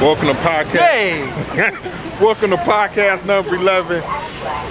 [0.00, 0.84] Welcome to podcast.
[0.84, 1.24] Hey.
[2.20, 4.00] Welcome to podcast number 11.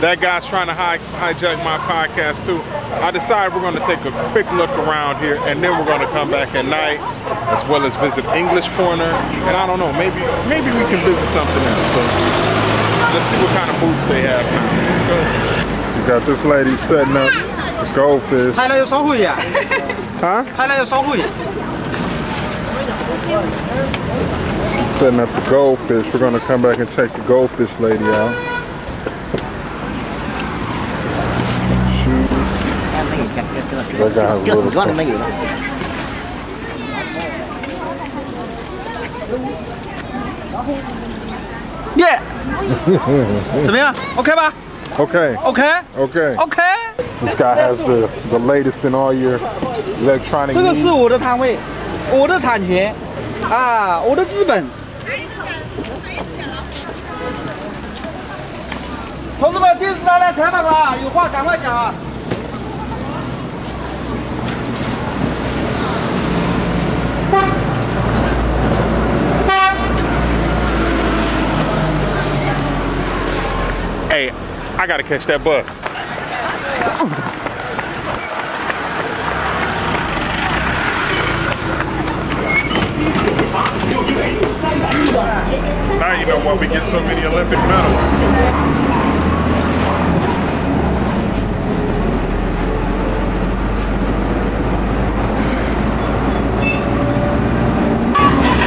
[0.01, 2.62] That guy's trying to hi- hijack my podcast too.
[3.02, 6.02] I decided we're going to take a quick look around here and then we're going
[6.06, 7.02] to come back at night
[7.50, 9.10] as well as visit English Corner.
[9.50, 11.88] And I don't know, maybe maybe we can visit something else.
[11.98, 12.02] So
[13.18, 14.66] let's see what kind of boots they have now.
[14.94, 15.18] Let's go.
[15.18, 17.34] You got this lady setting up
[17.82, 18.54] the goldfish.
[20.21, 20.46] huh?
[24.75, 25.11] 系啦，要收会。
[25.11, 26.07] Setting up the goldfish.
[26.12, 28.33] We're going to come back and check the goldfish lady out.
[32.02, 32.29] Shoes.
[33.98, 35.27] 这个这个组装的没有了。
[41.97, 42.19] 耶，
[43.65, 43.95] 怎么样？
[44.16, 44.52] OK 吧
[44.98, 45.34] Okay.
[45.45, 45.62] ？OK
[45.98, 46.34] Okay.
[46.37, 46.62] OK，
[47.20, 49.38] This guy has the, the latest in all your
[50.02, 50.95] electronic 这个是 needs.
[50.95, 51.56] 我的摊位，
[52.12, 52.95] 我的产权
[53.52, 54.66] 啊，我的资本。
[59.40, 61.93] 同志们，电视台来采访了，有话赶快讲啊
[74.09, 74.31] ！Hey,
[74.78, 75.84] I gotta catch that bus.
[86.00, 88.07] Now you know why we get so many Olympic medals.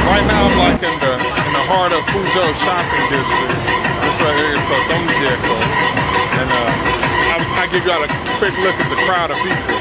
[0.09, 3.61] Right now I'm like in the in the heart of Fuzhou shopping district.
[4.01, 5.57] This right here is called Dongjiekou.
[6.39, 6.71] And uh,
[7.29, 9.77] I, I give y'all a quick look at the crowd of people.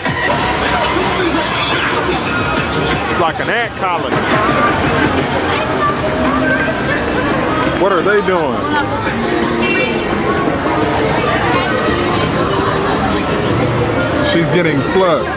[3.09, 4.17] It's like an ant colony.
[7.81, 8.59] What are they doing?
[14.33, 15.29] She's getting plucked.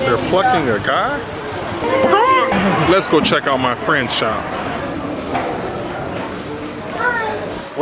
[0.00, 1.18] They're plucking a guy?
[2.90, 4.61] Let's go check out my friend's shop.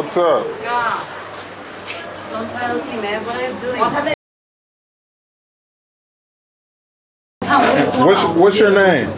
[0.00, 0.48] What's up?
[2.32, 3.22] Long time no see, man.
[3.22, 3.80] What are you doing?
[8.06, 9.10] What's what's your name?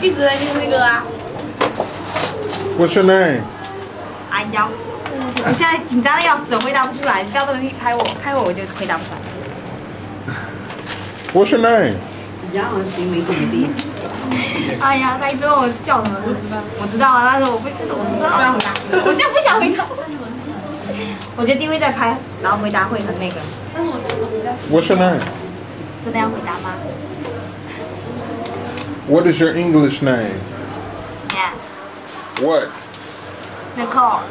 [0.00, 1.02] 一直在听那个啊。
[2.78, 3.42] What's your name?
[4.30, 4.68] 哎呀，
[5.44, 7.24] 我现在紧张的要死，回答不出来。
[7.24, 9.18] 你不要这么拍我，拍我我就回答不出来。
[11.34, 11.96] What's your name?
[12.40, 13.66] 子佳好像行为怎么地？
[14.81, 18.29] 哎呀，他一直问我叫什么，我知道，我知道啊，但是我不，我不知道。
[18.37, 18.71] 不要回答，
[19.05, 19.85] 我现在不想回答。
[21.37, 23.35] 我觉得定 位在拍，然后回答会很那个。
[24.69, 25.21] What's your name?
[26.03, 26.73] 真的要回答吗
[29.07, 30.33] What is your English name?
[31.29, 31.51] ？Yeah,
[32.41, 32.69] What?
[33.77, 34.21] Nicole.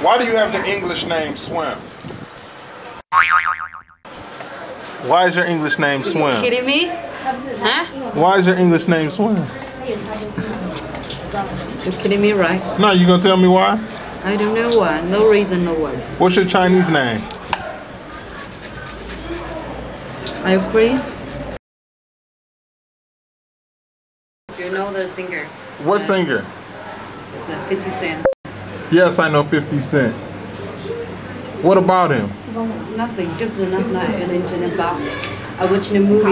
[0.00, 1.76] Why do you have the English name Swim?
[5.08, 6.40] Why is your English name Swim?
[6.40, 6.90] Kidding me?
[7.23, 7.85] Huh?
[8.19, 9.37] Why is your English name Swim?
[11.85, 12.61] You're kidding me, right?
[12.79, 13.79] No, you gonna tell me why?
[14.25, 14.99] I don't know why.
[15.07, 15.97] No reason, no word.
[16.19, 17.21] What's your Chinese name?
[20.43, 21.01] Are you crazy?
[24.57, 25.45] Do you know the singer?
[25.85, 26.45] What singer?
[27.47, 28.25] The 50 Cent.
[28.91, 30.13] Yes, I know 50 Cent.
[31.63, 32.29] What about him?
[32.97, 33.33] Nothing.
[33.37, 34.99] Just last night at the internet bar.
[35.59, 36.31] I watched the movie.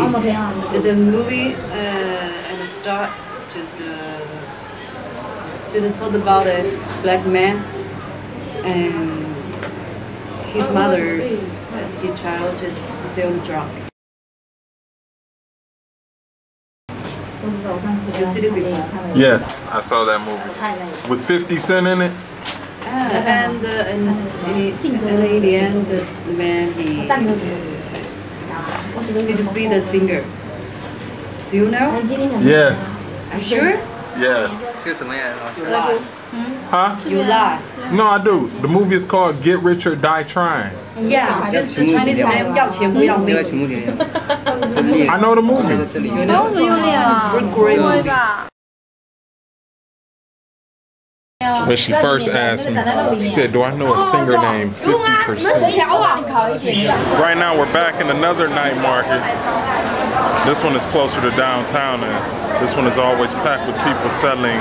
[0.71, 3.11] Just the movie uh, at the start.
[3.53, 4.19] Just uh,
[5.71, 6.63] just talked about a
[7.03, 7.57] black man
[8.65, 9.25] and
[10.47, 13.69] his mother and his child just sell drug.
[18.05, 19.17] Did you see it before?
[19.17, 21.09] Yes, I saw that movie.
[21.09, 22.11] With 50 Cent in it?
[22.11, 27.07] Uh, and, uh, and, he, and in the end, the the man he
[29.26, 30.22] he to be the singer.
[31.50, 32.00] Do you know?
[32.40, 32.98] Yes.
[33.32, 33.78] Are you sure?
[34.18, 34.50] Yes.
[34.84, 35.70] 是什么呀，老师？
[35.70, 35.98] Lie.
[36.70, 36.96] Huh?
[37.08, 37.58] You lie.
[37.92, 38.48] No, I do.
[38.60, 40.72] The movie is called Get Rich or Die Trying.
[40.98, 43.50] Yeah, just the Chinese name 要钱不要那个命。
[43.50, 43.82] 曲目点。
[45.08, 45.76] I know the movie.
[45.92, 46.48] 这里 You know?
[46.52, 48.10] Great, great movie.
[51.67, 52.75] when she first asked me,
[53.19, 54.85] she said, Do I know a singer named 50%?
[57.19, 59.21] Right now, we're back in another night market.
[60.45, 62.03] This one is closer to downtown.
[62.03, 64.59] And This one is always packed with people selling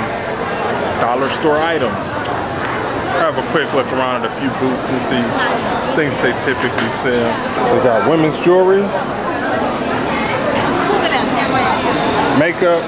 [1.01, 2.25] dollar store items.
[3.21, 5.21] I have a quick look around at a few booths and see
[5.93, 7.29] things they typically sell.
[7.77, 8.81] We got women's jewelry,
[12.39, 12.81] makeup,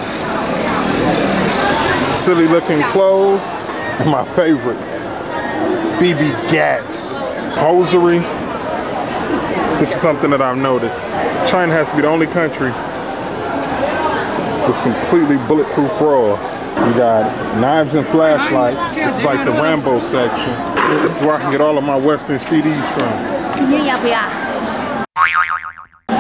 [2.16, 3.73] silly looking clothes, and
[4.06, 4.78] my favorite,
[6.00, 7.18] BB Gats.
[7.56, 8.20] Hosiery.
[9.80, 11.00] This is something that I've noticed.
[11.50, 12.72] China has to be the only country
[14.68, 16.62] with completely bulletproof bras.
[16.88, 18.96] You got knives and flashlights.
[18.96, 20.50] This is like the Rambo section.
[21.02, 23.12] This is where I can get all of my Western CDs from.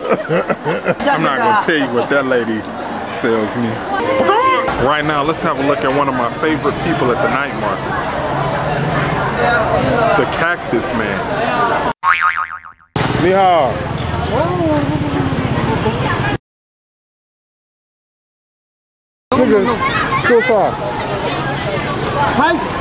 [1.10, 2.60] I'm not gonna tell you what that lady
[3.09, 3.69] sells me.
[4.85, 7.53] Right now, let's have a look at one of my favorite people at the night
[7.59, 7.91] market.
[10.17, 11.19] The Cactus Man.
[13.23, 13.71] Ni hao.
[19.37, 19.65] 这个
[20.27, 20.71] 多少？
[22.37, 22.78] Five.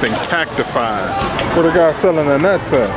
[0.00, 1.10] Been cactified.
[1.54, 2.88] What the guy selling a nuts at?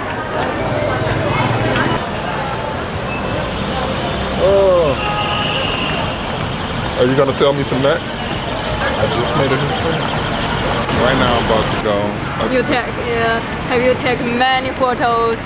[4.39, 4.95] Oh.
[6.99, 8.23] Are you gonna sell me some nuts?
[8.23, 9.99] I just made a new friend.
[11.03, 12.55] Right now I'm about to go.
[12.55, 13.39] You take, yeah.
[13.67, 15.39] Have you taken many photos?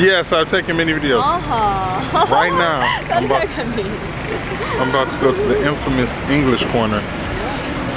[0.00, 1.22] yes, I've taken many videos.
[1.24, 2.26] Uh-huh.
[2.32, 2.78] Right now,
[3.12, 3.90] I'm about, Contact me.
[4.78, 6.98] I'm about to go to the infamous English corner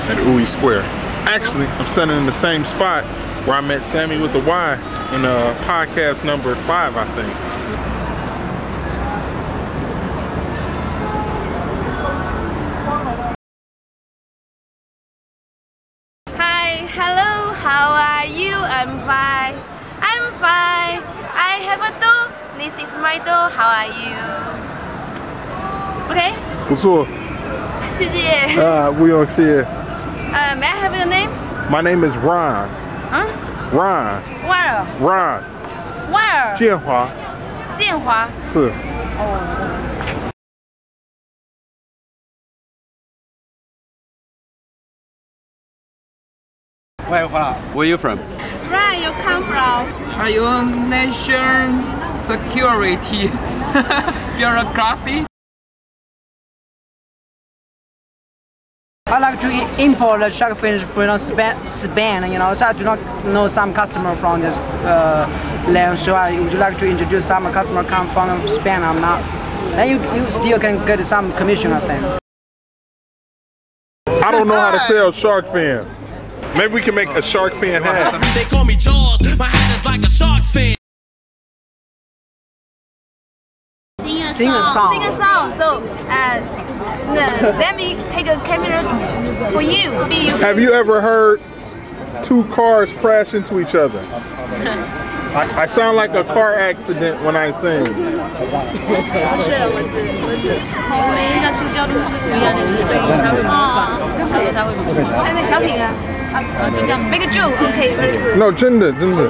[0.10, 3.05] at Wuyi Square Actually, I'm standing in the same spot
[3.47, 4.75] where I met Sammy with the Y
[5.15, 7.33] in uh, podcast number five, I think.
[16.37, 18.55] Hi, hello, how are you?
[18.55, 19.55] I'm fine.
[20.03, 21.03] I'm fine.
[21.33, 22.29] I have a doll.
[22.59, 23.49] This is my doll.
[23.51, 24.17] How are you?
[26.11, 26.35] OK，
[26.69, 27.07] 不错
[27.97, 28.61] 谢谢。
[28.61, 29.65] 啊，不用谢。
[30.35, 31.31] 呃、m a y I have your name？
[31.71, 32.69] My name is Ron.
[33.11, 33.27] 啊
[33.73, 34.21] Ron.
[34.47, 34.85] ，Where？
[35.01, 35.43] Ron.
[36.11, 36.55] Where？
[36.57, 37.09] 建华
[37.77, 38.29] 建华。
[38.45, 38.73] 是。
[47.09, 48.19] Where you from?
[48.71, 49.89] Where you come from?
[50.21, 50.45] Are you
[50.89, 51.85] nation
[52.21, 53.31] security
[54.37, 55.27] bureaucracy?
[59.08, 59.50] I like to
[59.80, 63.72] import the shark fin from Spain, Spain, you know, so I do not know some
[63.72, 65.28] customer from this uh,
[65.70, 69.22] land, so I would like to introduce some customer come from Spain, I'm not.
[69.78, 72.04] And you, you still can get some commission, I think.
[74.26, 76.10] I don't know how to sell shark fins.
[76.58, 78.20] Maybe we can make a shark fin hat.
[78.34, 79.38] They call me Jaws.
[79.38, 80.76] My hat is like a shark's fin.
[84.00, 84.94] Sing a song.
[84.94, 85.52] Sing a song.
[85.52, 86.65] So, uh,
[87.06, 88.84] no, let me take a camera
[89.52, 89.92] for you.
[90.14, 90.38] you.
[90.38, 91.42] Have you ever heard
[92.24, 94.00] two cars crash into each other?
[95.36, 97.84] I, I, sound like a car accident when I sing.
[107.12, 108.40] make a joke, okay, very good.
[108.40, 109.30] No, gender, gender.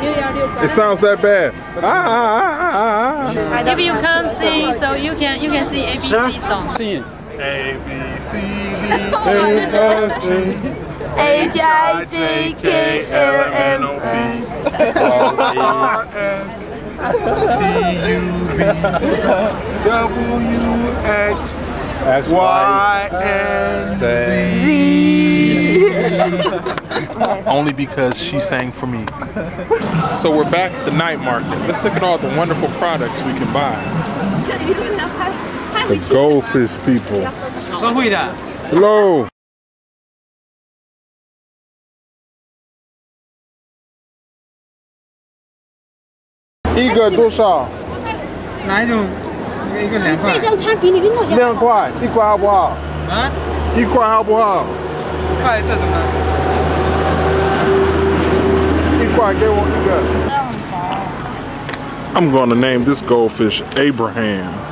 [0.63, 1.56] It sounds that bad.
[1.78, 3.34] Ah, ah, ah, ah.
[3.34, 3.72] ah.
[3.72, 6.75] If you can't sing, so you can you can sing ABC song.
[6.75, 7.14] Sing it.
[7.39, 7.89] A B
[8.22, 8.88] C D E
[9.72, 10.27] F G
[11.18, 12.65] H I J K
[13.12, 14.06] L M O P
[15.60, 16.82] R S
[17.58, 17.63] T
[18.13, 18.22] U
[18.56, 18.63] V
[19.84, 20.65] W
[21.06, 21.70] X
[22.30, 24.06] Y and Z.
[27.48, 29.06] Only because she sang for me.
[30.13, 31.50] So we're back at the night market.
[31.68, 33.75] Let's look at all the wonderful products we can buy.
[35.88, 37.29] The goldfish people.
[37.76, 38.19] 说会的。
[38.71, 39.26] Hello.
[46.76, 47.69] 一个多少？
[48.67, 49.05] 哪一种？
[49.71, 50.35] 一个一个两块。
[51.37, 52.76] 两块，一块好不好？
[53.11, 53.31] 啊？
[53.76, 54.64] 一块好不好？
[55.43, 55.97] 看这什么？
[59.02, 59.90] 一块给我一个。
[62.14, 64.63] I'm going to name this goldfish Abraham.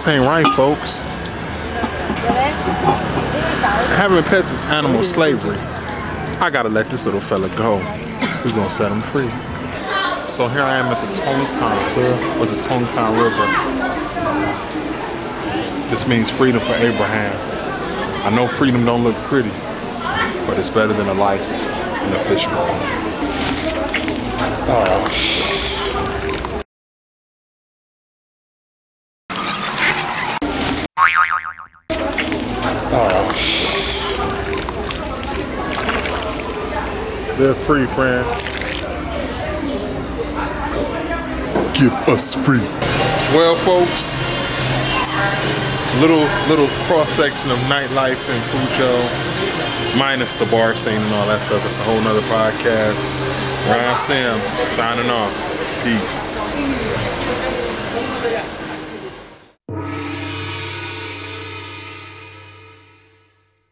[0.00, 1.02] This ain't right, folks.
[4.00, 5.58] Having pets is animal slavery.
[5.58, 7.76] I gotta let this little fella go.
[8.42, 9.28] We're gonna set him free.
[10.26, 13.46] So here I am at the Tongpan, or the Tongpan River.
[15.90, 17.36] This means freedom for Abraham.
[18.24, 19.52] I know freedom don't look pretty,
[20.46, 21.68] but it's better than a life
[22.06, 22.70] in a fishbowl.
[24.72, 25.49] Oh,
[37.40, 38.26] They're free, friend.
[41.74, 42.60] Give us free.
[43.32, 44.20] Well, folks,
[46.02, 51.42] little little cross section of nightlife in Fuzhou, minus the bar scene and all that
[51.42, 51.64] stuff.
[51.64, 53.08] It's a whole nother podcast.
[53.70, 55.32] Ryan Sims signing off.
[55.82, 56.39] Peace.